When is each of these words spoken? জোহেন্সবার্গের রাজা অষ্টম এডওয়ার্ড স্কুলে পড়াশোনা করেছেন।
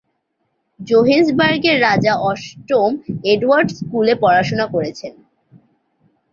জোহেন্সবার্গের 0.79 1.77
রাজা 1.81 2.13
অষ্টম 2.21 2.91
এডওয়ার্ড 3.23 3.69
স্কুলে 3.77 4.13
পড়াশোনা 4.21 4.65
করেছেন। 4.67 5.13